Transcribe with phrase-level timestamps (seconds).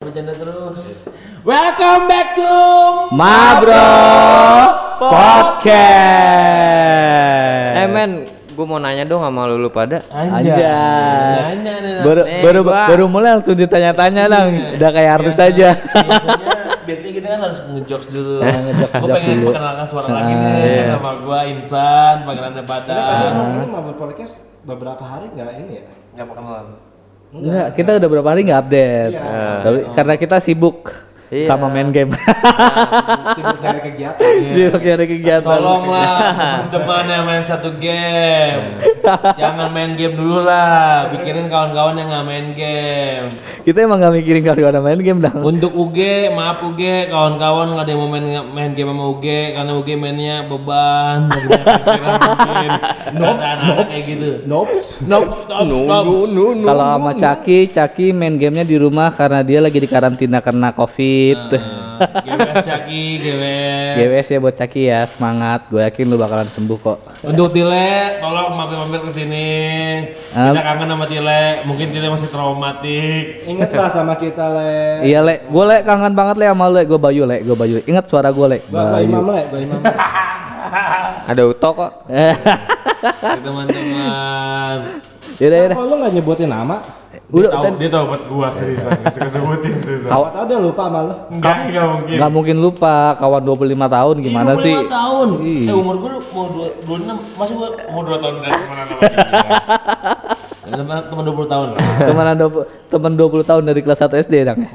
[0.00, 1.12] Bercanda terus.
[1.44, 2.56] Welcome back to
[3.12, 3.92] Mabro
[4.96, 5.76] Podcast.
[7.76, 8.10] Eh men,
[8.48, 10.00] gue mau nanya dong sama lu, lu pada.
[10.08, 10.56] Anjay.
[10.56, 11.52] Anjay.
[11.52, 11.92] Nanya nih.
[12.00, 14.80] Baru Nih, baru gua- baru mulai langsung ditanya-tanya dong.
[14.80, 15.68] Udah kayak artis Biasanya- aja.
[15.76, 16.48] Biasanya
[16.80, 18.34] biasanya kita kan harus ngejokes dulu.
[18.40, 19.52] Eh, ngejokes- Gue pengen dulu.
[19.52, 20.52] perkenalkan suara lagi nih.
[20.64, 20.84] iya.
[20.96, 25.92] Nama gua Insan, panggilannya Enggak, tapi emang ini Mabel Podcast beberapa hari nggak ini ya?
[26.16, 26.88] Enggak perkenalan.
[27.30, 29.14] Enggak, kita udah berapa hari nggak update.
[29.14, 29.92] Iya.
[29.94, 30.90] Karena kita sibuk
[31.30, 31.46] Iya.
[31.46, 32.10] sama main game.
[33.38, 34.18] Sibuk nyari kegiatan.
[34.50, 35.46] sibuk nyari kegiatan.
[35.46, 36.10] Tolonglah
[36.66, 38.82] teman-teman yang main satu game.
[39.38, 41.06] Jangan main game dulu lah.
[41.14, 43.24] Pikirin kawan-kawan yang nggak main game.
[43.62, 45.30] Kita emang nggak mikirin kalau ada main game dah.
[45.38, 49.72] Untuk UG, maaf UG, kawan-kawan nggak ada yang mau main main game sama UG karena
[49.78, 51.30] UG mainnya beban.
[51.30, 54.30] Ada anak-anak kayak gitu.
[54.50, 54.82] Nope.
[55.06, 56.04] Nope, stop, stop.
[56.66, 61.19] Kalau sama Caki, Caki main gamenya di rumah karena dia lagi di karantina karena covid.
[61.52, 61.90] Nah,
[62.24, 63.94] GWS Caki, GWS.
[64.00, 65.68] GWS ya buat Caki ya, semangat.
[65.68, 66.98] Gue yakin lu bakalan sembuh kok.
[67.28, 69.48] Untuk Tile, tolong mampir-mampir ke sini.
[70.32, 73.44] Um, Kita kangen sama Tile, mungkin Tile masih traumatik.
[73.44, 75.04] Ingatlah sama kita le.
[75.04, 77.76] Iya le, gue le kangen banget le sama le, gue Bayu le, gue Bayu.
[77.84, 78.58] Ingat suara gue le.
[78.72, 79.80] Gua imam le, gua imam.
[79.84, 79.92] Le.
[81.30, 81.92] Ada Uto kok.
[83.44, 84.78] Teman-teman.
[85.40, 85.76] Yaudah yaudah.
[85.76, 86.99] Kok lu nggak nyebutin nama?
[87.30, 89.72] Dia Udah, tahu, kan- dia tahu buat gua seriusan, nggak suka sebutin.
[90.02, 91.14] Kau- Siapa tahu dia lupa sama lu.
[91.30, 92.16] Enggak, enggak mungkin.
[92.18, 93.54] Nggak mungkin lupa kawan 25
[93.88, 94.74] tahun gimana Ih, 25 sih?
[94.84, 95.28] tahun.
[95.40, 95.64] Ih.
[95.64, 99.08] Eh umur gua mau dua- 26, masih gua mau 2 tahun dari teman sama dia.
[100.70, 101.68] Teman teman 20 tahun.
[102.00, 104.70] Temenan 20, temen 20 tahun dari kelas 1 SD dong ya?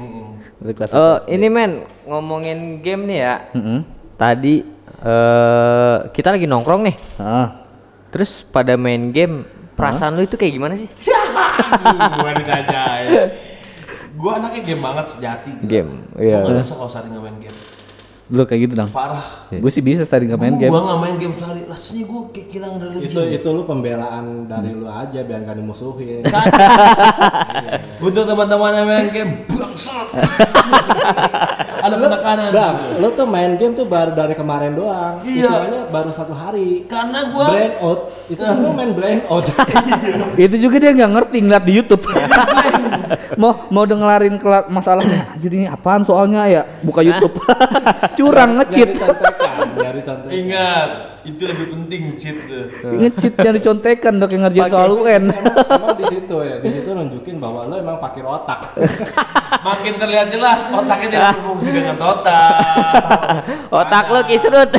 [0.56, 1.28] Dari kelas 1 Oh, SD.
[1.30, 1.72] ini men
[2.04, 3.34] ngomongin game nih ya.
[3.52, 3.78] Mm-mm.
[4.14, 4.54] Tadi
[4.98, 6.96] eh kita lagi nongkrong nih.
[7.16, 7.68] Ah.
[8.08, 10.88] Terus pada main game, perasaan lu itu kayak gimana sih?
[11.36, 13.24] Aduh, gua ditanya ya.
[14.16, 15.50] Gua anaknya game banget sejati.
[15.60, 15.68] gitu.
[15.68, 16.38] Game, Gua iya.
[16.42, 17.58] nggak bisa kalau sehari nggak main game.
[18.26, 18.90] Lu kayak gitu dong.
[18.90, 19.22] Parah.
[19.54, 20.72] Gue sih bisa tadi nggak main game.
[20.74, 23.06] Gua nggak main game sehari, rasanya gua kayak kehilangan religion.
[23.06, 26.26] Itu itu lu pembelaan dari lu aja biar gak dimusuhin.
[28.06, 30.06] Untuk teman-teman yang main game, bangsat.
[31.86, 32.50] Ada penekanan.
[32.50, 35.22] Bang, lu tuh main game tuh baru dari kemarin doang.
[35.22, 35.46] Iya.
[35.46, 36.82] Hitungannya baru satu hari.
[36.90, 38.00] Karena gua Brain out.
[38.26, 39.46] Itu lu main brain out.
[40.34, 42.02] Itu juga dia nggak ngerti ngeliat di YouTube.
[43.40, 45.30] mau mau dengelarin kelar masalahnya.
[45.30, 46.62] Anjir ini apaan soalnya ya?
[46.82, 47.38] Buka YouTube.
[48.18, 48.98] Curang ngecit.
[50.26, 50.42] Contekan.
[50.42, 50.90] ingat
[51.26, 52.70] itu lebih penting cheat tuh.
[52.86, 55.24] ngecit yang dicontekan dok yang ngerjain soal UN.
[55.30, 58.60] Emang, emang di situ ya, di situ nunjukin bahwa lo emang pakai otak.
[59.66, 62.50] Makin terlihat jelas otaknya tidak berfungsi dengan total.
[63.74, 64.70] Otak lu kisrut.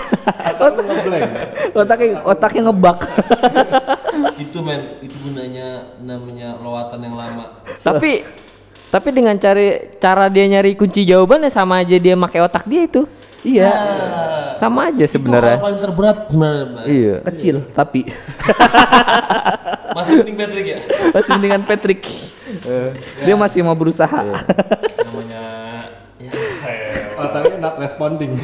[0.55, 1.31] Otak lu ngeblank.
[1.75, 2.97] otaknya otaknya ngebak.
[4.37, 7.45] itu men, itu gunanya namanya lawatan yang lama.
[7.85, 8.25] tapi
[8.87, 13.03] tapi dengan cari cara dia nyari kunci jawabannya sama aja dia pakai otak dia itu.
[13.45, 13.71] Iya.
[14.57, 15.57] Sama aja Itu sebenarnya.
[15.61, 16.65] paling terberat sebenarnya.
[16.85, 17.15] Iya.
[17.29, 18.01] Kecil tapi
[19.97, 20.77] Masih mending Patrick ya.
[21.09, 22.01] masih mendingan Patrick.
[23.25, 24.21] Dia masih mau berusaha.
[24.21, 25.43] namanya
[26.21, 26.31] ya.
[27.17, 28.37] Otaknya not responding.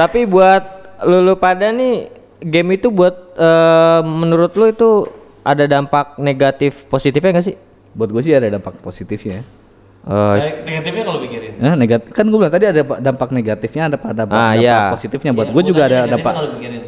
[0.00, 0.62] Tapi buat
[1.08, 4.90] lu, lu pada nih game itu buat eh, menurut lu itu
[5.42, 7.56] ada dampak negatif positifnya gak sih?
[7.96, 9.42] Buat gue sih ada dampak positifnya.
[10.08, 11.52] Eh, Neg- Negatifnya kalau pikirin.
[11.58, 14.62] Nah, negatif kan gue bilang tadi ada pa- dampak negatifnya ada pada dampak, Ah, dampak
[14.62, 14.78] iya.
[14.90, 16.34] positifnya buat Iya, gue gua juga ada dampak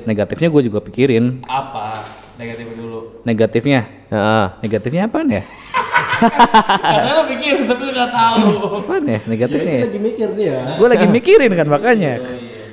[0.02, 1.84] negatifnya gue juga pikirin Apa
[2.34, 3.00] negatifnya dulu?
[3.22, 4.46] negatifnya heeh.
[4.60, 5.42] negatifnya apa ya
[6.20, 8.44] Katanya lo pikirin tapi lo nggak tahu.
[8.82, 9.84] apa ya negatifnya Dia ya?
[9.84, 10.56] lagi mikir dia.
[10.74, 12.12] gue lagi mikirin kan makanya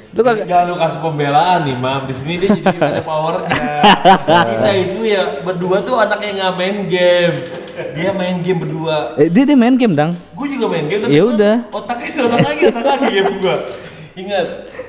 [0.10, 2.02] lu kagak Jangan lu kasih pembelaan nih, Mam.
[2.04, 3.70] Di sini dia jadi ada powernya.
[4.50, 7.36] Kita itu ya berdua tuh anak yang nggak main game.
[7.78, 9.14] Dia main game berdua.
[9.16, 11.56] eh, dia dia main game dang Gue juga main game tapi Ya udah.
[11.70, 13.56] otaknya otak lagi otak lagi game gue.
[14.18, 14.48] Ingat,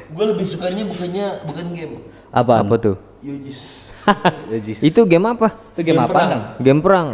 [0.08, 1.94] gue lebih sukanya bukannya bukan game.
[2.28, 2.96] apa Apa tuh?
[3.20, 3.92] Yojis.
[4.88, 5.52] Itu game apa?
[5.70, 6.28] itu game, Game apa perang.
[6.30, 7.06] dang Game perang.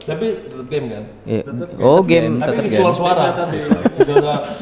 [0.00, 1.02] tapi tetap game kan.
[1.24, 1.42] Iya.
[1.80, 2.38] Oh, game.
[2.38, 2.94] Tapi Tetep visual game.
[2.94, 3.24] suara.
[3.34, 3.56] Tapi
[3.98, 4.40] Visual suara.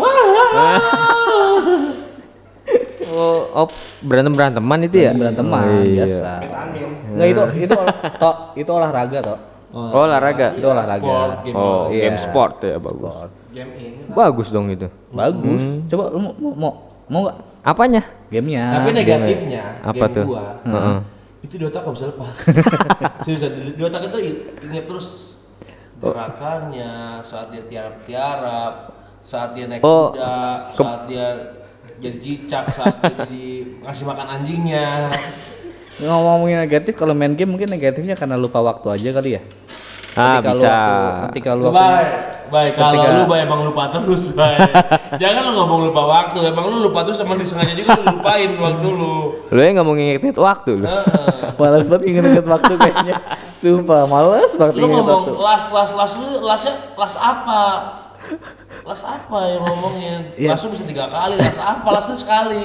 [3.07, 3.67] Oh, oh
[4.01, 5.13] berantem beranteman itu ya?
[5.15, 6.03] beranteman Oh, iya.
[6.03, 6.89] biasa vitamin.
[7.15, 9.39] nggak itu itu olah, tok itu olahraga tok
[9.75, 10.55] Oh, olahraga.
[10.55, 12.03] itu olahraga Sport, game Oh, Iya.
[12.05, 13.11] game sport ya bagus.
[13.51, 14.07] Game ini.
[14.09, 14.87] Bagus dong itu.
[15.11, 16.73] bagus coba lu mau mau
[17.05, 18.03] mau, nggak Apanya?
[18.29, 20.25] gamenya Tapi negatifnya Apa game tuh?
[20.29, 20.99] gua Heeh.
[21.43, 22.35] itu di otak gak bisa lepas.
[23.25, 25.37] Seriusan di otak itu i- inget terus
[25.99, 28.75] gerakannya saat dia tiarap-tiarap,
[29.21, 31.27] saat dia naik Oh, kuda, saat dia
[31.97, 33.45] jadi cicak, saat dia jadi
[33.81, 35.09] ngasih makan anjingnya.
[35.97, 39.43] ngomongin negatif kalau main game mungkin negatifnya karena lupa waktu aja kali ya
[40.15, 40.75] Ah, Ketika lu bisa.
[41.27, 42.09] ketika lu Baik,
[42.49, 42.73] baik.
[42.73, 44.59] Kalau Ketika- lu baik emang lupa terus, baik.
[45.23, 46.39] Jangan lu ngomong lupa waktu.
[46.45, 49.15] Emang lu lupa terus emang disengaja juga lu lupain waktu lu.
[49.45, 50.87] Lu yang nggak mau ngingetin waktu lu.
[50.87, 51.27] Heeh.
[51.59, 53.15] Males banget inget-inget waktu kayaknya.
[53.55, 55.33] Sumpah, males banget Lu ngomong waktu.
[55.37, 57.63] las las las lu lasnya las apa?
[58.83, 60.21] Las apa yang ngomongin?
[60.35, 60.55] Iya.
[60.55, 61.89] Las lu bisa tiga kali, las apa?
[61.91, 62.65] Las lu sekali.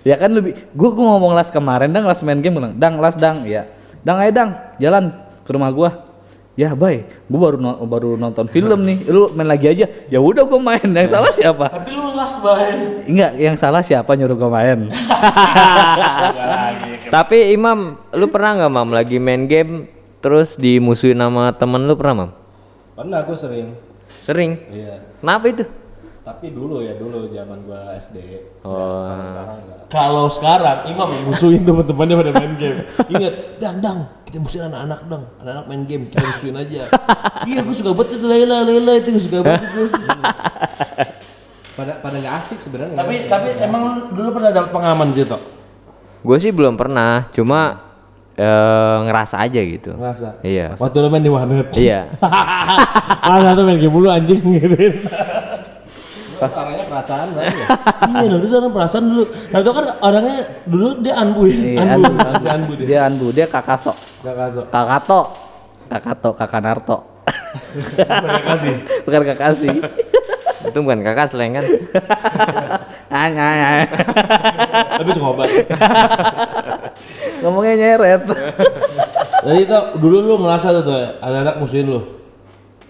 [0.00, 3.14] Ya kan lebih, gua gua ngomong las kemarin dang las main game bilang, dang las
[3.14, 3.68] dang, ya,
[4.00, 5.12] dang ayo dang, jalan
[5.44, 5.90] ke rumah gua.
[6.60, 9.88] Ya bay, gua baru no- baru nonton film nih, lu main lagi aja.
[10.12, 11.72] Ya udah gua main, yang salah siapa?
[11.72, 13.08] Tapi lu las baik.
[13.08, 14.92] Enggak, yang salah siapa nyuruh gua main?
[17.16, 19.88] Tapi Imam, lu pernah nggak Mam lagi main game
[20.20, 22.30] terus dimusuhin sama temen lu pernah Mam?
[22.92, 23.68] Pernah gue sering.
[24.20, 24.50] Sering.
[24.68, 25.00] Iya.
[25.24, 25.64] Kenapa itu?
[26.30, 28.16] Tapi dulu ya dulu zaman gua SD.
[28.62, 29.02] Oh.
[29.02, 29.78] Kalau sekarang enggak.
[29.90, 32.78] Kalau sekarang Imam yang musuhin teman-temannya pada main game.
[33.10, 35.24] Ingat, dang dang, kita musuhin anak-anak dang.
[35.42, 36.86] Anak-anak main game, kita musuhin aja.
[37.50, 39.82] iya, gue suka banget itu Layla, Layla itu gue suka banget itu.
[41.74, 42.94] Pada pada nggak asik sebenarnya.
[42.94, 45.34] tapi tapi emang lu dulu pernah dapat pengalaman gitu?
[46.22, 47.90] Gue sih belum pernah, cuma
[48.38, 49.98] eh, ngerasa aja gitu.
[49.98, 50.46] Ngerasa.
[50.46, 50.78] Iya.
[50.78, 51.74] Waktu lu main di warnet.
[51.74, 52.06] Iya.
[53.26, 54.78] Mana tuh main game dulu anjing gitu.
[56.48, 57.66] Orangnya perasaan banget ya.
[58.08, 59.24] iya, Naruto tuh orang perasaan dulu.
[59.52, 61.56] Naruto kan orangnya dulu dia anbu ya.
[61.60, 62.12] Iya, anbu,
[62.48, 62.86] Anbu, dia.
[62.86, 63.92] Dia Anbu, dia Kakato.
[64.24, 64.60] Gak kaso.
[64.72, 65.20] Kakato.
[65.90, 66.96] Kakato, Kakak Narto.
[67.98, 68.74] Terima kasih.
[69.04, 69.70] Bukan Kakashi.
[70.60, 71.64] itu bukan kakak seleng kan?
[73.08, 73.88] Anya, anya.
[75.00, 75.48] Tapi suka obat.
[77.40, 78.22] Ngomongnya nyeret.
[79.40, 82.19] Jadi itu dulu lu ngerasa tuh tuh ada anak musuhin lu.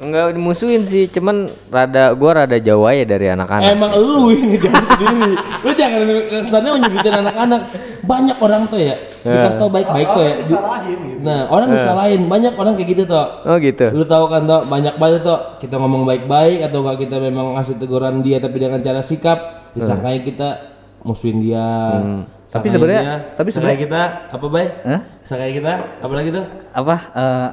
[0.00, 3.69] Enggak dimusuhin sih, cuman rada gua rada jauh aja dari anak-anak.
[3.69, 5.32] Emang lu yang ngejauh sendiri.
[5.61, 6.00] Lu jangan
[6.32, 7.61] kesannya menyebutin anak-anak.
[8.00, 8.97] Banyak orang tuh ya.
[9.20, 10.35] Dikasih tau baik-baik tuh ya.
[10.41, 11.20] Disalahin gitu.
[11.20, 12.20] Nah, orang disalahin.
[12.26, 13.26] Banyak orang kayak gitu tuh.
[13.44, 13.87] Oh gitu.
[13.93, 17.76] Lu tahu kan tuh banyak banget tuh kita ngomong baik-baik atau enggak kita memang ngasih
[17.76, 20.49] teguran dia tapi dengan cara sikap disangkai kita
[21.05, 21.61] musuhin dia.
[22.50, 24.00] Tapi Sangkain sebenarnya- tapi sebenarnya- kita
[24.32, 24.70] apa baik?
[24.82, 25.00] Hah?
[25.23, 26.44] Sangkai kita apa lagi tuh?
[26.73, 26.94] Apa?
[27.14, 27.49] eh,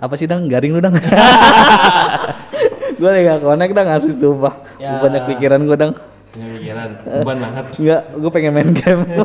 [0.00, 0.48] apa sih dang?
[0.48, 0.96] Garing lu dang.
[3.00, 4.54] gue lagi gak connect dang asli sumpah.
[4.80, 4.96] Ya.
[5.04, 5.92] Banyak pikiran gue dang.
[6.30, 7.64] Punya pikiran, beban banget.
[7.82, 9.02] Enggak, gue pengen main game.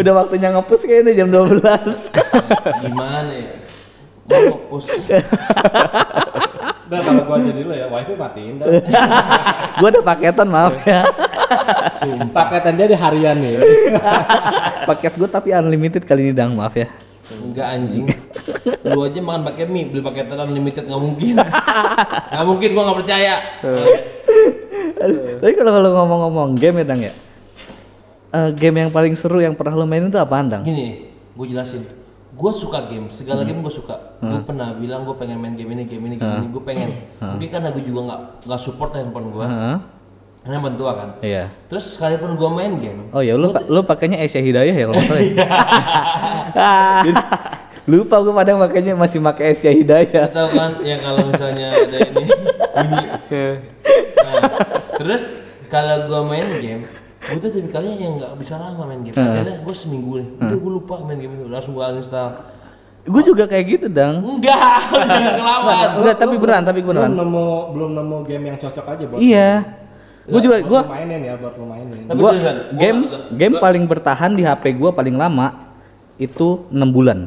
[0.00, 1.60] Udah waktunya ngepus kayaknya jam 12.
[2.86, 3.58] Gimana ya?
[4.30, 4.86] Mau fokus.
[6.86, 8.70] Udah kalau gua jadi lu ya, wifi matiin dah.
[9.78, 11.02] gue ada paketan maaf ya.
[12.30, 13.58] Paketan dia di harian nih.
[14.86, 16.86] Paket gue tapi unlimited kali ini dang maaf ya.
[17.38, 18.06] Enggak anjing.
[18.90, 21.34] Lu aja makan pakai mie, beli paket unlimited nggak mungkin.
[21.38, 23.34] Nggak mungkin gua nggak percaya.
[25.40, 27.12] Tapi kalau kalau ngomong-ngomong game ya ya.
[28.30, 30.62] Eh, game yang paling seru yang pernah lo mainin itu apaan dang?
[30.62, 31.82] Gini, gue jelasin.
[32.30, 34.22] Gue suka game, segala game gue suka.
[34.22, 36.48] Gue pernah bilang gue pengen main game ini, game ini, game ini.
[36.54, 37.10] Gue pengen.
[37.18, 39.46] Mungkin karena gue juga nggak nggak support handphone gue.
[39.50, 39.76] Heeh.
[40.40, 41.08] Karena handphone tua kan.
[41.20, 41.52] Iya.
[41.66, 44.96] Terus sekalipun gue main game, Oh ya lu pa- lu pakainya Asia Hidayah ya kalau
[44.98, 45.20] salah.
[45.20, 45.32] ya?
[47.04, 47.20] Jadi,
[47.82, 50.30] Lupa gue padahal makanya masih pakai Asia Hidayah.
[50.30, 52.24] tahu kan ya kalau misalnya ada ini,
[52.78, 52.98] ini.
[54.20, 54.42] Nah,
[54.94, 55.32] terus
[55.66, 56.82] kalau gue main game,
[57.20, 59.12] gue tuh tipikalnya yang nggak bisa lama main game.
[59.12, 62.52] Karena gue seminggu nih, udah gue lupa main game itu, langsung gue uninstall.
[63.02, 64.20] Gue juga kayak gitu dang.
[64.20, 64.76] Enggak,
[65.40, 65.88] kelamaan.
[65.98, 67.10] Enggak, tapi beneran, tapi Belum beneran.
[67.12, 69.50] nemu belum nemu game yang cocok aja buat Iya.
[70.30, 71.98] Gue juga gue mainin ya, buat lu mainin.
[72.04, 75.46] Tapi gua seriusan, gua game nggak- game paling bertahan di HP gue paling lama
[76.16, 77.26] itu 6 bulan.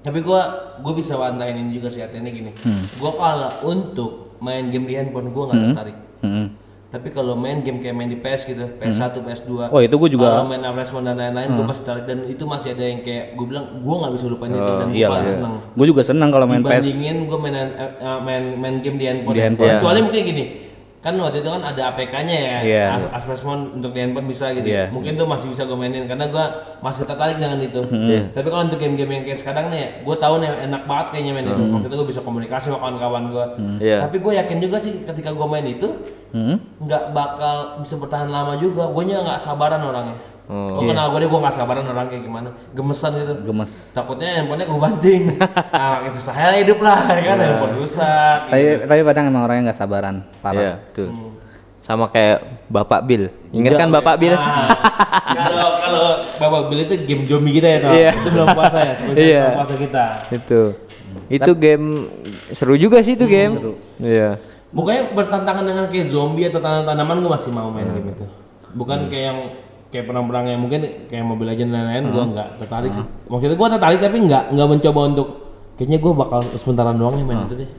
[0.00, 0.42] Tapi gua
[0.78, 2.52] gua bisa wantain ini juga sih artinya gini.
[2.94, 5.96] Gua kalau untuk main game di handphone gua nggak tertarik.
[6.20, 6.48] Hmm.
[6.86, 9.66] Tapi kalau main game kayak main di PS gitu, PS1, PS2.
[9.66, 12.70] Oh, itu gua juga- Kalau main Respawn dan lain-lain gua pasti tertarik dan itu masih
[12.70, 15.32] ada yang kayak gua bilang gua nggak bisa lupain itu dan gua Iya paling lah.
[15.32, 15.54] seneng.
[15.72, 16.70] Gue juga senang kalau main PES.
[16.70, 17.68] Dibandingin gua main, eh,
[18.20, 19.34] main main game di handphone.
[19.34, 19.70] Di handphone.
[19.74, 20.44] Kecuali mungkin gini.
[21.04, 22.56] Kan waktu itu kan ada APK-nya ya.
[23.12, 24.64] As- Respawn untuk di handphone bisa gitu.
[24.64, 24.88] Iya.
[24.88, 26.48] Mungkin tuh masih bisa gue mainin karena gua
[26.80, 27.84] masih tertarik dengan itu.
[27.84, 28.32] Hmm.
[28.32, 31.32] Tapi kalau untuk game-game yang kayak sekarang nih, ya, gue tahu nih enak banget kayaknya
[31.36, 31.64] main itu.
[31.68, 33.44] Waktu itu gue bisa komunikasi sama kawan-kawan gue.
[33.84, 34.08] Iya.
[34.08, 35.88] Tapi gue yakin juga sih ketika gue main itu
[36.34, 36.58] Hmm?
[36.82, 38.88] nggak bakal bisa bertahan lama juga.
[38.88, 40.16] Gue nya nggak sabaran orangnya.
[40.44, 40.76] Oh.
[40.76, 43.34] Lo kenal gue deh, gue nggak sabaran orang kayak gimana, gemesan gitu.
[43.48, 43.96] Gemes.
[43.96, 45.22] Takutnya handphonenya gue banting.
[45.72, 48.38] nah, makin susah ya hidup lah, ya kan handphone rusak.
[48.52, 50.16] Tapi tapi kadang emang orangnya nggak sabaran.
[50.20, 50.76] Iya, Parah.
[50.84, 51.08] betul.
[51.80, 53.32] Sama kayak Bapak Bill.
[53.56, 54.36] Ingat kan Bapak Bill?
[54.36, 54.68] Nah,
[55.48, 57.92] kalau kalau Bapak Bill itu game zombie kita ya, toh.
[57.96, 58.10] Iya.
[58.12, 59.40] Itu belum puasa ya, spesial Iya.
[59.40, 60.04] belum puasa kita.
[60.28, 60.60] itu.
[61.32, 61.86] Itu game
[62.52, 63.80] seru juga sih itu game.
[63.96, 64.36] Iya.
[64.76, 68.24] Pokoknya bertantangan dengan kayak zombie atau tanaman-tanaman gue masih mau main game itu.
[68.74, 69.38] Bukan kayak yang
[69.94, 73.06] kayak perang-perang yang mungkin kayak Mobile Legends dan lain-lain gue nggak tertarik sih.
[73.30, 75.28] Maksudnya gue tertarik tapi nggak nggak mencoba untuk
[75.78, 77.70] kayaknya gue bakal sementaran doang ya main itu deh.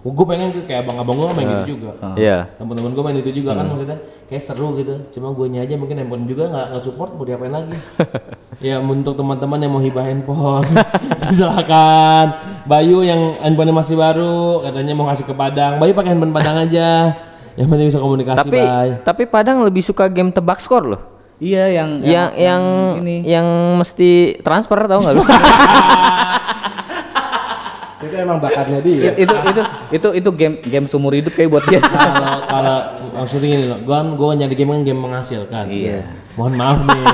[0.00, 1.90] Gue pengen kayak abang-abang gue main gitu juga.
[2.18, 2.50] Iya.
[2.58, 4.94] Temen-temen gue main itu juga kan maksudnya kayak seru gitu.
[5.14, 7.78] Cuma gue aja mungkin handphone juga nggak nggak support mau diapain lagi.
[8.66, 10.66] ya untuk teman-teman yang mau hibah handphone
[11.30, 12.26] silakan.
[12.66, 15.78] Bayu yang handphone masih baru katanya mau kasih ke Padang.
[15.78, 17.14] Bayu pakai handphone Padang aja.
[17.54, 18.88] Yang penting bisa komunikasi Tapi Bay.
[19.06, 21.09] tapi Padang lebih suka game tebak skor loh.
[21.40, 22.62] Iya yang Yang yang
[23.00, 23.16] ini.
[23.24, 23.46] yang
[23.80, 25.24] mesti transfer tahu nggak lu?
[28.00, 29.12] Itu emang bakatnya dia.
[29.12, 29.60] itu itu
[29.92, 31.84] itu itu game game seumur hidup kayak buat dia.
[31.84, 32.78] kalau kalau
[33.12, 35.64] maksudnya gini loh, gua kan gua nyari game kan game menghasilkan.
[35.68, 36.08] Iya.
[36.32, 37.04] Mohon maaf nih,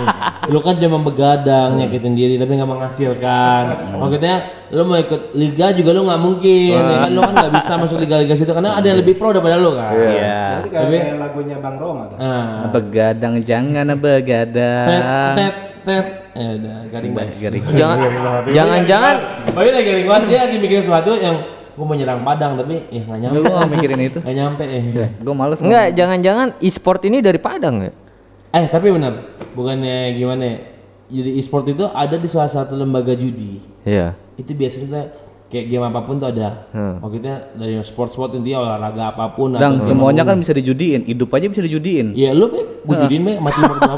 [0.55, 3.65] lu kan cuma begadang nyakitin diri tapi nggak menghasilkan.
[3.99, 4.37] Maksudnya
[4.71, 7.97] lu mau ikut liga juga lu nggak mungkin, ya kan lu kan nggak bisa masuk
[8.01, 9.93] liga-liga situ karena ada yang lebih pro daripada lu kan.
[9.93, 10.41] Iya.
[10.65, 12.19] Jadi kayak, kayak lagunya Bang Roma kan.
[12.19, 14.89] Nah, Begadang jangan tet begadang.
[15.37, 15.55] tet
[15.87, 17.35] tet, ya udah garing banget.
[17.39, 17.63] Garing.
[17.79, 17.99] jangan
[18.57, 19.15] jangan jangan
[19.55, 21.37] Bayu lagi garing banget dia lagi mikirin sesuatu yang
[21.77, 23.37] gua mau nyerang Padang tapi eh nggak nyampe.
[23.37, 24.19] Gue gak mikirin itu.
[24.25, 24.85] Nggak nyampe eh.
[25.23, 25.61] Gue males.
[25.63, 27.93] enggak jangan-jangan e-sport ini dari Padang ya?
[28.57, 30.59] Eh tapi benar, bukannya gimana ya?
[31.07, 33.63] Jadi e-sport itu ada di salah satu lembaga judi.
[33.87, 34.19] Iya.
[34.35, 35.07] Itu biasanya
[35.47, 36.67] kayak game apa pun tuh ada.
[36.71, 36.99] Hmm.
[36.99, 39.55] Maksudnya dari sport-sport intinya olahraga apa pun.
[39.55, 41.07] Dan atau- semuanya kan bisa dijudiin.
[41.07, 42.13] Hidup aja bisa dijudiin.
[42.13, 43.97] Iya lu be, gue judiin be, mati berapa?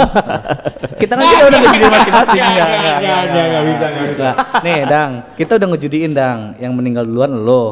[0.94, 4.28] Kita kan kita udah ngejudiin masing-masing enggak, nggak, enggak, nggak, nggak, nggak bisa, nggak bisa.
[4.28, 6.38] Nah, nih, Dang, kita udah ngejudiin, Dang.
[6.58, 7.64] Yang meninggal duluan lo.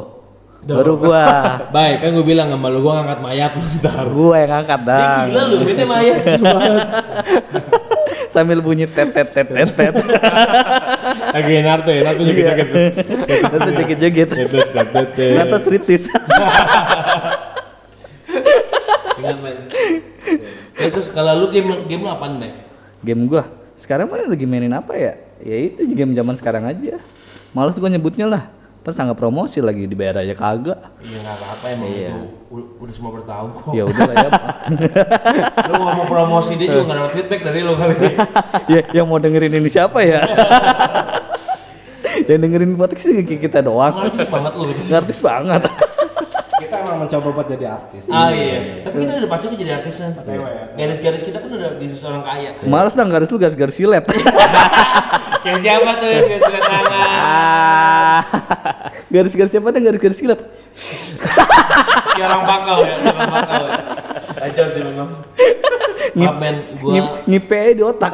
[0.66, 1.24] Baru gua.
[1.76, 4.06] Baik, kan gue bilang sama lu gue ngangkat mayat lu ntar.
[4.10, 5.26] gua yang ngangkat, Dang.
[5.30, 6.86] Gila lu, ini mayat banget.
[8.32, 9.94] Sambil bunyi tet tet tet tet tet.
[11.32, 12.74] Lagi Naruto ya, Naruto juga gitu.
[13.26, 14.28] Itu joget-joget.
[15.36, 16.08] Nato stritis.
[19.16, 19.58] Ingat main.
[20.76, 22.52] Terus, terus kalau lu game game lu apaan be?
[23.00, 25.16] Game gua sekarang mana lagi mainin apa ya?
[25.40, 27.00] Ya itu game zaman sekarang aja.
[27.56, 28.55] Males gua nyebutnya lah.
[28.86, 30.78] Terus sangat promosi lagi dibayar aja kagak.
[31.02, 32.22] Iya nggak apa-apa emang itu
[32.54, 33.72] u- udah semua bertahu kok.
[33.74, 34.30] Ya udah lah ya.
[35.74, 37.94] lu ngomong promosi dia juga nggak dapat feedback dari lu kali.
[38.78, 40.22] ya yang mau dengerin ini siapa ya?
[42.30, 43.90] yang dengerin podcast sih kita doang.
[43.90, 44.70] Ngartis banget lu.
[44.70, 45.62] Ngartis banget.
[46.56, 48.06] Kita emang mencoba buat jadi artis.
[48.06, 48.86] Ah iya.
[48.86, 50.14] Tapi kita udah pasti jadi artis kan.
[50.30, 50.70] Ya.
[50.78, 52.54] Garis-garis kita kan udah di seorang kaya.
[52.62, 54.06] Males dong garis lu garis-garis silet.
[55.46, 57.06] Kayak siapa tuh yang sudah tangan?
[59.16, 60.20] Garis-garis siapa tuh garis-garis?
[60.20, 60.44] Kayak
[62.28, 63.80] orang bakal ya, orang bakal ya.
[64.36, 65.08] Kacau sih memang.
[66.16, 68.12] Men, gua Ngip, ngipe aja di otak.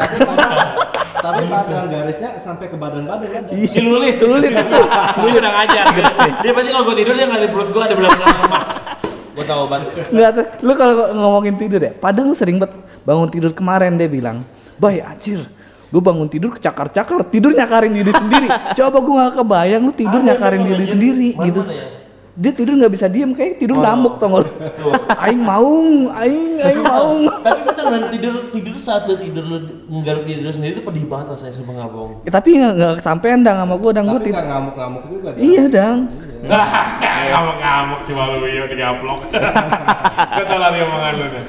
[1.22, 3.50] Tapi padang garisnya sampai ke badan-badan ada.
[3.54, 5.84] si Luli, si Luli, Luli udah ngajar.
[5.94, 6.10] gitu.
[6.42, 8.64] Dia pasti kalau gua tidur dia ngeliat perut gua ada belah-belah lemak.
[9.32, 9.88] Gua tahu banget.
[10.10, 14.42] Enggak tuh, lu kalau ngomongin tidur ya, lu sering banget bangun tidur kemarin dia bilang,
[14.82, 15.46] "Bay, anjir,
[15.92, 18.48] gue bangun tidur kecakar-cakar, tidur nyakarin diri sendiri."
[18.80, 21.62] Coba gue nggak kebayang lu tidur nyakarin diri sendiri gitu.
[22.32, 24.48] Dia tidur nggak bisa diem, kayak tidur ngamuk tau gak?
[25.20, 27.28] Aing maung, aing, aing maung.
[27.44, 29.56] Tapi bener men, tidur tidur saat lu tidur lu
[30.00, 32.12] nggaruk diri lu sendiri itu pedih banget rasanya sumpah nggak bohong.
[32.24, 34.40] Ya, tapi nggak kesampean dang sama gue, dang gue Tapi tidur.
[34.40, 35.28] nggak ngamuk-ngamuk juga.
[35.36, 35.40] Dan.
[35.44, 35.98] Iya dang.
[37.36, 39.20] Ngamuk-ngamuk sih malu iya digaplok.
[39.28, 41.44] Gua tahu lari omongan lu nih.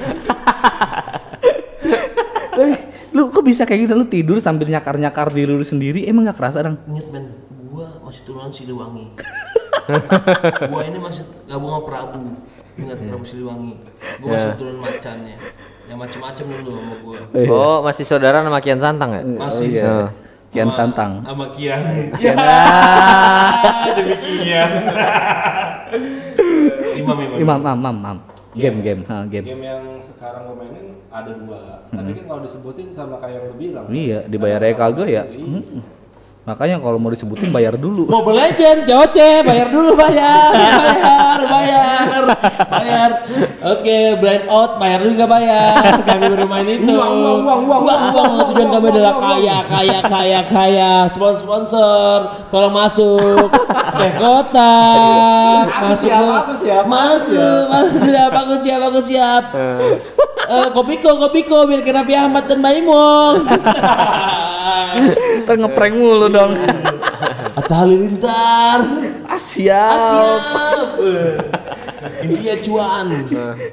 [2.54, 2.72] Tapi
[3.14, 6.66] lu kok bisa kayak gitu lu tidur sambil nyakar-nyakar diri lu sendiri, emang nggak kerasa
[6.66, 6.76] dang?
[6.84, 7.24] Ingat men,
[7.70, 9.06] gua masih turunan Siliwangi.
[10.72, 12.20] gua ini masih gabung sama Prabu.
[12.74, 13.74] Ingat Prabu Siliwangi.
[14.18, 15.36] Gua masih turunan macannya.
[15.84, 17.18] Yang macem-macem dulu sama gua.
[17.46, 19.22] Oh, masih saudara sama Kian Santang ya?
[19.22, 19.70] Masih.
[19.86, 20.08] Oh.
[20.50, 21.12] Kian Sama- Santang.
[21.22, 21.82] Sama Kian.
[23.84, 24.70] Ya, demikian.
[26.98, 27.36] imam, imam.
[27.38, 28.18] Imam, mam, mam, mam.
[28.54, 29.42] Game, game, ha, game.
[29.42, 31.90] Game yang sekarang gue mainin ada dua.
[31.90, 33.86] Tapi kan kalau disebutin sama kayak yang lu bilang.
[33.90, 35.22] Iya, dibayarnya kagak ya.
[35.26, 35.82] Mm-mm.
[36.44, 38.04] Makanya kalau mau disebutin bayar dulu.
[38.04, 39.16] Mobile Legend, COC,
[39.48, 42.22] bayar dulu bayar, bayar, bayar,
[42.68, 43.10] bayar.
[43.64, 46.04] Oke, brand out, bayar juga bayar.
[46.04, 46.92] Kami bermain itu.
[46.92, 50.92] Uang, uang, uang, uang, uang, Tujuan kami adalah kaya, kaya, kaya, kaya.
[51.08, 52.16] Sponsor, sponsor,
[52.52, 53.48] tolong masuk.
[53.96, 54.76] Teh kota,
[55.64, 56.12] masuk.
[56.12, 59.44] siap, ke- aku siap, Masuk, masuk siap, aku siap, aku siap.
[60.44, 63.48] Eh, kopiko, kopiko, biar kena Ahmad dan Maimong.
[65.44, 66.52] Ntar ngeprank mulu dong.
[67.54, 68.80] Atta Halilintar.
[69.24, 69.82] Asia.
[69.94, 70.88] Siap.
[72.20, 73.06] India cuan.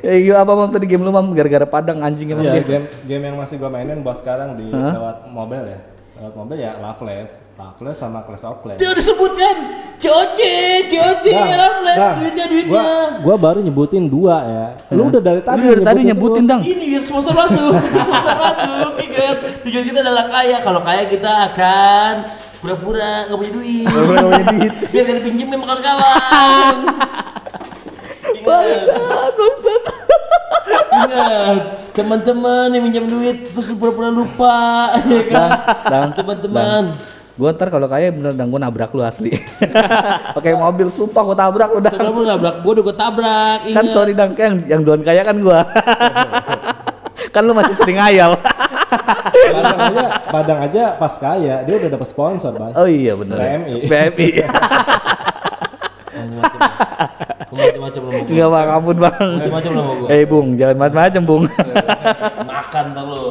[0.01, 2.63] Ya iya apa mam tadi game lu mam gara-gara padang anjing emang Iya, dia.
[2.67, 5.79] game game yang masih gue mainin buat sekarang di lewat mobile ya.
[6.21, 8.77] Lewat mobil ya Loveless, Loveless sama Clash of Clans.
[8.77, 9.55] Itu disebutkan
[9.97, 10.39] COC,
[10.85, 12.85] COC, Loveless, Dang, duitnya, Gua, duitnya.
[13.19, 14.65] gua baru nyebutin dua ya.
[14.93, 16.51] Lu udah dari tadi Lu dari tadi nyebutin terus.
[16.51, 16.61] dang.
[16.61, 17.73] Ini biar sponsor masuk,
[18.05, 19.37] sponsor masuk, ingat.
[19.61, 20.57] Tujuan kita adalah kaya.
[20.59, 22.13] Kalau kaya kita akan
[22.61, 23.85] pura-pura nggak punya duit.
[23.89, 24.71] Pura-pura punya duit.
[24.87, 26.75] Biar gak dipinjemin sama kawan-kawan.
[28.37, 28.85] Ingat.
[31.11, 35.49] Ingat, teman-teman yang minjam duit terus pura-pura lupa, ya kan?
[35.87, 36.83] Dang, Teman-teman.
[37.39, 39.33] Gua ntar kalau kaya bener dang gua nabrak lu asli.
[40.35, 41.95] Pakai mobil sumpah gua tabrak lu dang.
[41.95, 43.59] Saudara lu nabrak gua udah gua tabrak.
[43.71, 43.95] Kan ingat.
[43.95, 45.63] sorry dang yang yang doan kaya kan gua.
[47.33, 48.35] kan lu masih sering ngayal.
[49.31, 52.75] Padang aja, Padang aja pas kaya dia udah dapet sponsor, Bang.
[52.75, 53.39] oh iya bener.
[53.39, 53.75] PMI.
[53.87, 54.29] PMI.
[57.61, 58.01] Macam-macam.
[58.01, 58.19] Gua.
[58.25, 59.29] Enggak bang, ampun bang.
[59.37, 59.95] Macam-macam lu mau.
[60.09, 61.43] Eh bung, jangan macam-macam bung.
[62.49, 63.23] Makan ntar lu.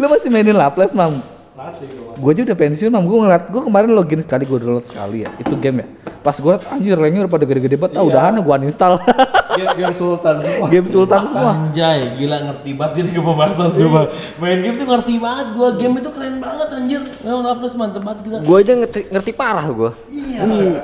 [0.00, 1.22] lu masih mainin Laples mam?
[1.54, 1.86] Masih.
[2.18, 5.30] Gue aja udah pensiun mam, gue ngeliat, gue kemarin login sekali, gue download sekali ya,
[5.38, 5.86] itu game ya.
[6.22, 9.00] Pas gue liat, anjir ranknya udah pada gede-gede banget, ah udahan gue uninstall.
[9.52, 10.66] Game, game Sultan semua.
[10.66, 11.50] game Sultan semua.
[11.52, 14.00] Anjay, gila ngerti banget ini ke pembahasan coba.
[14.36, 15.68] Main game tuh ngerti banget gua.
[15.74, 17.00] Game itu keren banget anjir.
[17.20, 18.36] Memang Loveless mantep banget gila.
[18.40, 19.90] Gue aja ngerti, ngerti parah gue.
[20.08, 20.40] Iya.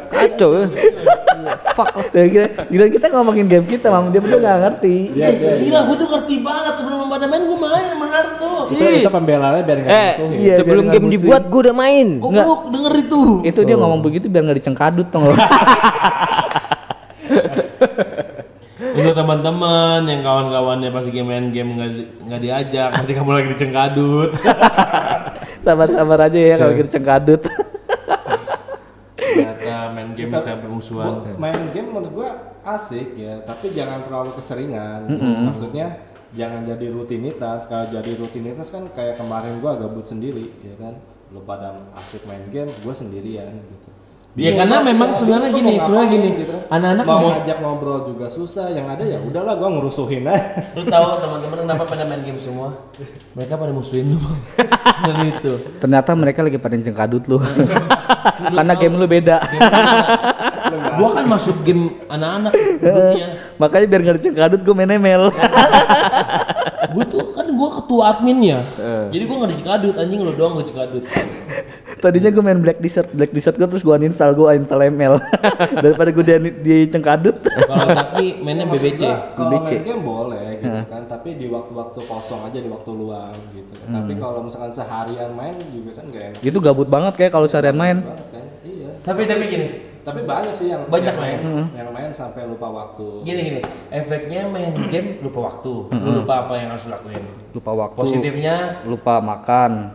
[0.08, 0.64] Kacau ya.
[1.72, 2.04] Fuck lah.
[2.10, 4.94] Ya, gila, gila kita ngomongin game kita mam, dia bener gak ngerti.
[5.12, 8.60] Dia, Eh, dia, gila gua tuh ngerti banget sebelum pada main gua main benar tuh.
[8.68, 10.36] itu, itu pembelaannya biar nggak Eh, dimusuhin.
[10.36, 12.06] Iya, sebelum game dibuat gue udah main.
[12.18, 13.20] Goblok denger itu.
[13.44, 15.38] Itu dia ngomong begitu biar gak dicengkadut tau gak?
[18.98, 23.48] Untuk teman-teman yang kawan-kawannya pas lagi main game nggak di- nggak diajak, nanti kamu lagi
[23.54, 24.30] dicengkadut.
[25.64, 27.40] Sabar-sabar aja ya kalau kita cengkadut.
[29.14, 31.36] Ternyata main game bisa bermusuhan.
[31.36, 32.30] Main game menurut gua
[32.64, 35.06] asik ya, tapi jangan terlalu keseringan.
[35.46, 35.86] Maksudnya
[36.32, 37.66] jangan jadi rutinitas.
[37.66, 40.98] Kalau jadi rutinitas kan kayak kemarin gua gabut sendiri, ya kan.
[41.28, 43.88] Lu pada asik main game, gua sendirian gitu.
[44.36, 46.54] Ya, Bingung karena gua, memang ya, sebenarnya gini, gua sebenarnya ngapain gini, gitu.
[46.68, 50.42] anak-anak mau mau- ngajak ngobrol juga susah, yang ada ya udahlah gua ngerusuhin aja.
[50.78, 52.68] Lu tahu teman-teman kenapa pada main game semua?
[53.34, 54.18] Mereka pada musuhin lu.
[54.20, 54.38] Bang.
[54.98, 55.52] Dari itu.
[55.80, 57.38] Ternyata mereka lagi pada cengkadut lu.
[58.38, 59.36] Karena game lu beda.
[59.48, 63.26] Game gua kan masuk game anak-anak grupnya.
[63.56, 65.32] Makanya biar gak dicengkadut gue main ML.
[66.94, 68.62] Gua tuh kan gua ketua adminnya.
[69.10, 71.02] Jadi gua nggak dicekadut anjing lu doang gua cekadut.
[71.98, 75.18] Tadinya gue main Black Desert, Black Desert gue terus gue uninstall, gue uninstall ML.
[75.84, 77.36] Daripada gue di, di cengkadut.
[77.42, 79.02] Kalau Taki mainnya BBC.
[79.02, 79.70] Gua Kalau BBC.
[79.72, 83.74] main game boleh gitu kan, tapi di waktu-waktu kosong aja di waktu luang gitu.
[83.82, 87.74] Tapi kalau misalkan seharian main juga kan gak enak Itu gabut banget kayak kalau seharian
[87.74, 87.98] main.
[88.00, 88.44] banget kan.
[88.60, 88.90] Iya.
[89.00, 91.66] Tapi tapi gini, Tapi banyak sih yang Banyak yang main, main.
[91.74, 93.22] yang main sampai lupa waktu.
[93.22, 97.20] gini gini, efeknya main game lupa waktu, lu lupa apa yang harus lakuin.
[97.50, 97.98] Lupa waktu.
[97.98, 99.92] Positifnya Lupa makan.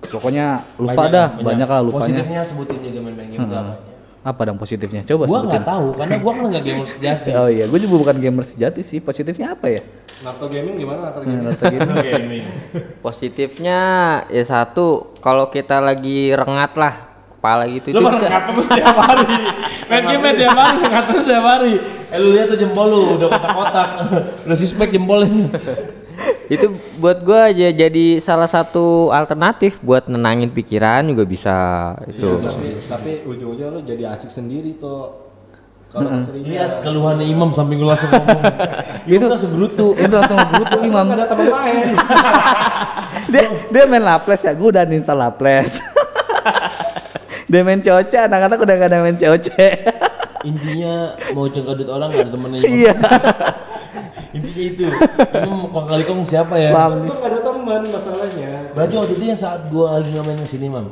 [0.00, 2.06] Pokoknya lupa dah, banyak, lah lupanya.
[2.06, 3.86] Positifnya sebutin juga main-main game itu apa aja.
[4.20, 5.02] Apa dong positifnya?
[5.02, 5.50] Coba Gua sebutin.
[5.50, 7.28] nggak tahu karena gua kan nggak gamer sejati.
[7.32, 8.98] Oh iya, gue juga bukan gamer sejati sih.
[8.98, 9.82] Positifnya apa ya?
[10.20, 11.74] Naruto gaming gimana Naruto Hmm, gaming?
[11.74, 11.92] gitu.
[12.04, 12.44] Gaming.
[13.00, 13.78] Positifnya
[14.26, 14.86] ya satu,
[15.18, 16.94] kalau kita lagi rengat lah
[17.32, 19.26] kepala gitu Lu bisa- terus tiap hari.
[19.86, 21.72] Main game main tiap hari ngat terus tiap hari.
[22.08, 23.88] Eh lu lihat tuh jempol lu udah kotak-kotak.
[24.44, 25.48] udah suspek jempolnya.
[26.48, 31.56] Itu buat gua aja jadi salah satu alternatif buat nenangin pikiran juga bisa
[32.08, 32.24] itu.
[32.24, 35.28] Iya, tapi, tapi ujung-ujungnya lu jadi asik sendiri tuh.
[35.88, 36.52] Kalau keseringan.
[36.52, 38.44] Lihat keluhannya Imam samping lu langsung ngomong.
[39.08, 39.96] Itu langsung gerutu.
[40.00, 41.04] Itu langsung butuh imam.
[41.08, 41.86] Nggak ada teman main.
[43.32, 45.80] dia dia main laples ya, gue udah uninstall laples.
[47.48, 49.48] dia main COC, anak-anak udah gak ada main COC.
[50.44, 52.72] Intinya mau cengkadut orang gak ada temennya Imam.
[52.76, 52.94] Iya.
[54.36, 54.84] Intinya itu.
[55.40, 56.70] Imam kong kali kong siapa ya?
[56.76, 57.08] Paham nih.
[57.08, 58.50] Lu nggak ada teman masalahnya.
[58.76, 60.86] Berarti waktu itu yang saat gua lagi nggak main ke sini Mam.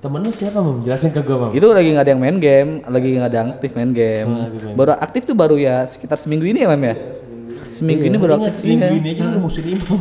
[0.00, 0.78] Temen lu siapa Mam?
[0.86, 1.50] Jelasin ke gua Mam.
[1.50, 4.30] Itu lagi nggak ada yang main game, lagi nggak ada yang aktif main game.
[4.30, 4.74] Oh.
[4.78, 6.94] Baru aktif tuh baru ya sekitar seminggu ini ya, Mam ya?
[7.74, 8.98] Seminggu ini baru aktif seminggu iya.
[9.02, 10.00] ini aja lu udah musuhin Imam.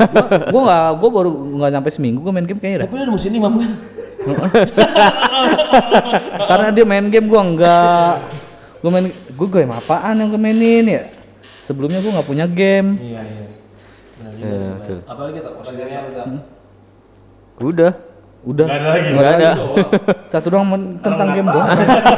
[0.00, 2.86] gua, gua nggak, gua baru nggak nyampe seminggu gua main game kayaknya dah.
[2.88, 3.70] Tapi lu udah musuhin Imam kan?
[6.52, 8.14] Karena dia main game gua enggak.
[8.84, 11.02] Gua main, gua game apaan yang gua mainin ya?
[11.70, 12.98] Sebelumnya gua nggak punya game.
[12.98, 13.46] Iya iya.
[14.18, 14.98] Benar juga Ya, sih.
[15.06, 15.52] Apalagi tak
[17.62, 17.92] Udah.
[18.42, 18.66] Udah.
[18.66, 19.08] Nggak ada lagi.
[19.14, 19.50] Nggak ada.
[20.34, 20.66] Satu doang
[20.98, 21.68] tentang game doang.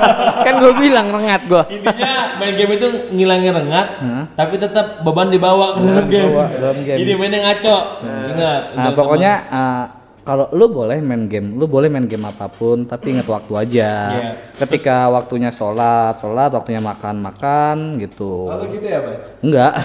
[0.49, 1.69] kan gua bilang rengat gua.
[1.69, 4.25] Intinya main game itu ngilangin rengat, Hah?
[4.41, 6.33] tapi tetap beban dibawa ke dalam game.
[6.33, 6.99] dibawa dalam game.
[7.05, 7.77] Jadi mainnya ngaco.
[8.09, 8.63] Ingat.
[8.73, 9.85] Nah, pokoknya uh,
[10.23, 13.91] kalau lu boleh main game, lu boleh main game apa pun, tapi ingat waktu aja.
[14.15, 14.33] Iya.
[14.63, 18.47] Ketika waktunya sholat, sholat, waktunya makan, makan gitu.
[18.47, 19.17] Kalau gitu ya, Bay?
[19.43, 19.73] Enggak.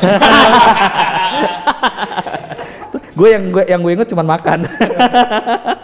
[3.18, 4.62] Gue yang gue yang gue inget cuma makan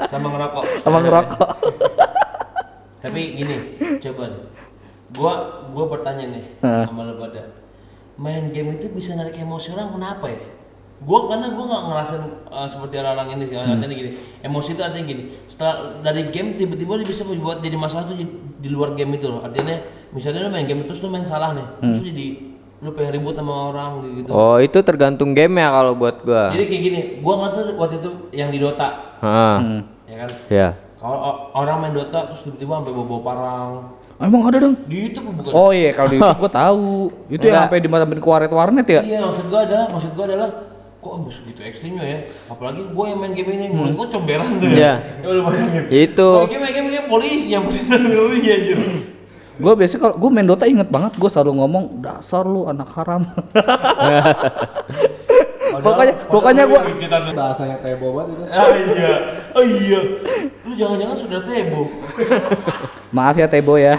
[0.05, 0.63] sama ngerokok.
[0.85, 1.49] sama ngerokok.
[3.01, 3.57] Tapi gini,
[3.97, 4.23] coba.
[5.13, 5.33] Gua
[5.69, 7.41] gua bertanya nih sama lo pada.
[8.21, 10.41] Main game itu bisa narik emosi orang kenapa ya?
[11.03, 13.55] Gua karena gua nggak ngerasain uh, seperti orang-orang ini sih.
[13.55, 13.73] Hmm.
[13.73, 15.23] Artinya gini, emosi itu artinya gini.
[15.45, 18.25] Setelah dari game tiba-tiba dia bisa buat jadi masalah tuh di,
[18.57, 19.39] di luar game itu loh.
[19.39, 21.99] Artinya misalnya lo main game terus lo main salah nih, terus Hmm.
[21.99, 22.27] lo jadi
[22.79, 24.29] lo pengen ribut sama orang gitu.
[24.29, 26.51] Oh, itu tergantung game ya kalau buat gua.
[26.51, 28.89] Jadi kayak gini, gua nggak tahu waktu itu yang di Dota,
[29.19, 29.81] Ah, Hmm.
[30.03, 30.29] ya kan?
[30.47, 30.67] ya.
[30.95, 33.69] Kalau o- orang main Dota terus tiba-tiba sampai bawa parang.
[34.13, 34.75] Ah, Emang ada dong?
[34.85, 35.51] Di YouTube bukan?
[35.51, 36.87] Oh iya kalau di YouTube gue tahu.
[37.27, 37.61] Itu yang Enggak.
[37.65, 39.01] sampai dimatamin ke warnet warnet ya?
[39.01, 40.49] Iya maksud gua adalah maksud gua adalah
[41.03, 44.71] kok abis gitu ekstrimnya ya apalagi gua yang main game ini mulut gua comberan tuh
[44.71, 44.93] Iya.
[45.19, 46.27] ya udah bayangin Itu.
[46.33, 48.73] Main game main game, game polisi yang polisi ngeri aja
[49.53, 53.21] Gue biasanya kalau gue main Dota inget banget gue selalu ngomong dasar lu anak haram.
[55.73, 56.85] Pokoknya- pokoknya gua-
[57.31, 59.11] bahasanya tebo banget itu ah iya
[59.51, 59.99] oh iya
[60.63, 61.81] lu jangan-jangan sudah tebo
[63.13, 63.93] Maaf ya Tebo ya.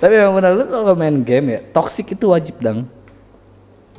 [0.00, 2.84] Tapi memang benar lu kalau main game ya toxic itu wajib dang.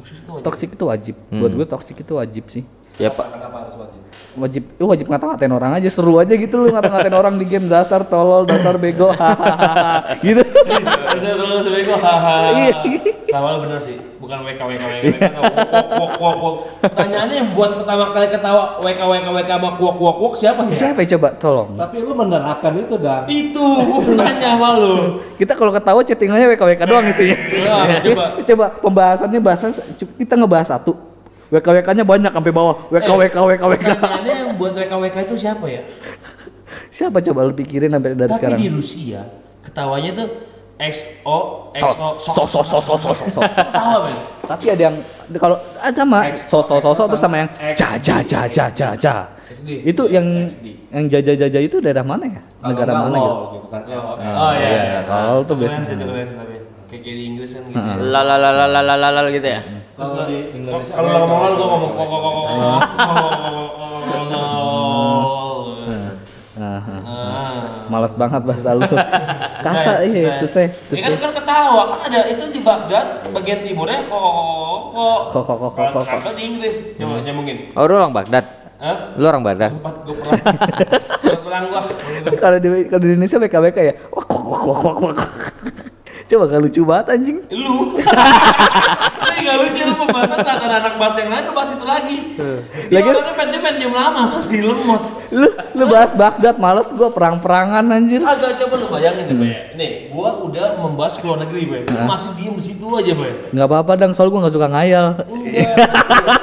[0.02, 0.44] Toxic itu wajib.
[0.44, 1.16] Toxic itu wajib.
[1.30, 2.64] Buat gue toxic itu wajib sih.
[3.00, 3.26] Ya, Pak.
[3.34, 7.36] kenapa harus wajib Wajib, lu wajib ngata-ngatain orang aja seru aja gitu lu ngata-ngatain orang
[7.36, 10.40] di game dasar tolol, dasar bego, hahaha gitu.
[10.40, 12.00] Terus saya terus sebagai gua
[13.32, 13.48] Iya.
[13.48, 15.36] Lu bener sih, bukan WK WK WK.
[15.96, 16.56] Wok wok wok.
[16.84, 20.76] Pertanyaannya yang buat pertama kali ketawa WK WK WK sama kuok kuok kuok siapa ya?
[20.76, 21.70] Siapa ya coba tolong?
[21.80, 23.66] tapi lu menerapkan itu dan Itu,
[24.20, 25.24] nanya sama lu.
[25.40, 27.38] Kita kalau ketawa chattingannya WKWK doang isinya.
[27.56, 28.24] Ya, coba.
[28.44, 30.94] Coba pembahasannya bahasan kita ngebahas satu.
[31.52, 32.76] WKWK-nya banyak sampai bawah.
[32.92, 33.88] WKWK WKWK.
[33.96, 35.82] Pertanyaannya yang buat WK WK itu siapa ya?
[36.92, 38.60] Siapa coba lu pikirin sampai dari Tapi sekarang?
[38.60, 39.22] di Rusia
[39.62, 40.28] ketawanya tuh
[40.82, 41.38] XO
[41.78, 43.42] XO so- so- so- so- so- so- so.
[43.46, 44.18] Men.
[44.50, 44.98] Tapi ada yang
[45.38, 48.90] kalau ah, sama so so so so terus sama yang ja ja ja ja ja
[48.98, 49.16] ja.
[49.62, 50.26] Itu yang
[50.90, 52.42] yang jaja jaja itu daerah mana ya?
[52.66, 53.62] Negara mana gitu?
[53.62, 53.86] gitu kan.
[53.86, 54.70] Oh iya.
[54.74, 55.86] iya, kalau tuh biasanya.
[56.90, 57.78] kayak di Inggris kan gitu.
[57.78, 57.94] ya.
[58.02, 59.62] La la la la la la gitu ya.
[59.96, 62.50] kalau di Indonesia Kalau ngomong ngomong gua ngomong kok kok kok kok
[67.92, 68.88] Malas banget bahasa lu.
[69.68, 71.20] Kasar iya, susah, Ini kan susah.
[71.22, 74.18] kan ketawa kan ada itu di Baghdad bagian timurnya kok
[74.90, 76.04] kok Kok, kok, kok, kok, kok.
[76.24, 77.58] Kalau di Inggris coba nyambungin.
[77.76, 78.46] Oh, lu orang Baghdad.
[78.82, 78.98] Hah?
[79.14, 79.70] Lu orang Baghdad.
[79.70, 80.42] Sempat gue perang.
[80.42, 81.82] Sempat perang gua.
[82.34, 83.94] Kalau di kalau di Indonesia WKWK ya.
[84.10, 85.20] Wak, wak, wak, wak, wak,
[86.32, 87.38] Coba gak lucu banget anjing.
[87.52, 88.00] Lu.
[89.36, 92.18] Ini gak lucu lu pembahasan saat ada anak bahas yang lain lu bahas itu lagi.
[92.88, 95.02] Lagi- orangnya pengen main game lama masih lemot.
[95.28, 98.24] Lu lu bahas Baghdad males gua perang-perangan anjir.
[98.24, 99.52] Agak coba lu bayangin deh, Bay.
[99.76, 101.82] Nih, gua udah membahas ke luar negeri, Bay.
[101.92, 103.32] Lu masih diem di situ aja, Bay.
[103.52, 105.08] Nggak apa-apa dang, soal gua nggak suka ngayal.
[105.28, 105.68] Enggak,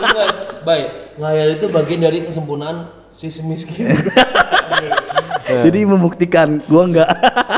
[0.04, 0.28] enggak.
[0.68, 0.80] Bay,
[1.16, 3.88] ngayal itu bagian dari kesempurnaan si miskin.
[5.64, 7.08] Jadi membuktikan gua nggak.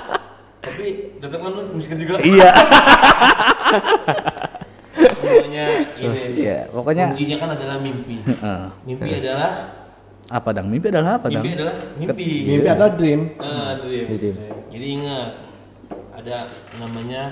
[0.81, 2.16] Tapi tetap kan lu miskin juga.
[2.25, 2.51] iya.
[5.12, 5.64] Semuanya
[5.95, 6.21] ini.
[6.40, 8.16] Iya, pokoknya kuncinya kan adalah mimpi.
[8.25, 8.62] Heeh.
[8.88, 9.53] Mimpi adalah
[10.33, 10.66] apa dang?
[10.73, 11.45] Mimpi adalah apa dang?
[11.45, 12.29] mimpi adalah mimpi.
[12.49, 14.07] mimpi ada dream Ah, dream.
[14.09, 14.37] Dream.
[14.73, 15.29] Jadi ingat
[16.16, 16.37] ada
[16.81, 17.23] namanya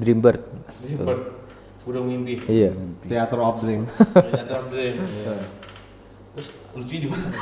[0.00, 0.40] Dreambird.
[0.80, 1.22] Dreambird.
[1.84, 2.40] Burung mimpi.
[2.48, 2.72] Iya.
[3.04, 3.84] theater of dream
[4.16, 4.96] Theater of Dream.
[6.34, 7.26] Terus lucu di mana?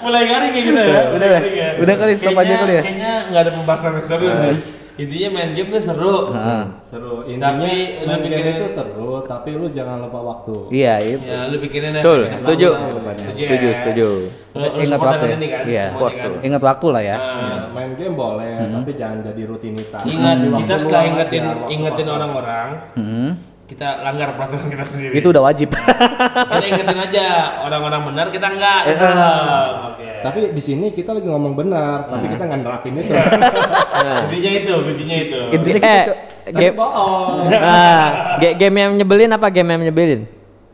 [0.00, 1.00] Mulai garing kayak gitu ya.
[1.12, 1.68] Udah, garing ya.
[1.76, 2.82] udah kali, stop aja Kayaknya- kali ya.
[2.82, 4.54] Kayaknya nggak ada pembahasan yang seru sih.
[4.92, 6.16] Intinya main game tuh seru.
[6.30, 6.62] Heeh.
[6.82, 10.94] seru intinya Tapi lu main game bikin- itu seru tapi lu jangan lupa waktu Iya,
[11.00, 11.22] itu.
[11.22, 12.02] Ya lu pikirin ya.
[12.02, 12.68] Betul, setuju.
[12.68, 12.80] lah.
[13.16, 13.76] Setuju, ya.
[13.78, 14.08] setuju.
[14.50, 15.30] Lu, lu Ingat waktu ya?
[15.30, 15.40] kan?
[15.64, 15.84] Iya.
[15.94, 16.30] kan?
[16.42, 17.16] Ingat waktu lah ya.
[17.16, 21.64] Nah, Ya, main game boleh tapi jangan jadi rutinitas Ingat kita setelah luang ingetin aja,
[21.70, 23.30] ingetin orang-orang, Hmm.
[23.70, 25.14] Kita langgar peraturan kita sendiri.
[25.14, 25.70] Itu udah wajib.
[26.50, 27.24] Kita ingetin aja
[27.62, 28.80] orang-orang benar kita enggak.
[28.84, 29.06] gitu.
[29.86, 30.06] Oke.
[30.20, 33.08] tapi di sini kita lagi ngomong benar tapi kita nggak nerapin itu
[34.20, 35.38] Intinya itu, intinya itu.
[35.50, 37.46] Intinya kita Eh, game bohong
[38.42, 40.20] ge- game yang nyebelin apa game yang nyebelin?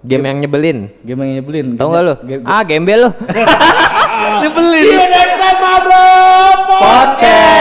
[0.01, 0.79] Game yang nyebelin.
[1.01, 1.67] game yang nyebelin.
[1.75, 2.15] Tahu nggak lu?
[2.23, 3.11] Game, Ah, gembel lu.
[4.43, 4.81] nyebelin.
[4.81, 6.07] See you next time, my bro.
[6.73, 7.56] Podcast.